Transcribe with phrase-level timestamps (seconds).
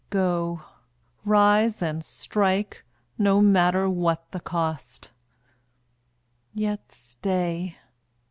[0.09, 0.63] Go;
[1.25, 2.83] rise and strike,
[3.19, 5.11] no matter what the cost.
[6.55, 7.77] Yet stay.